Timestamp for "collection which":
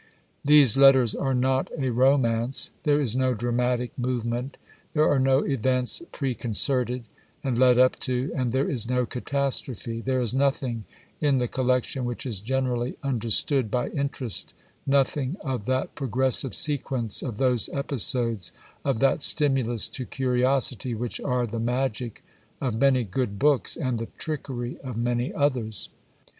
11.47-12.25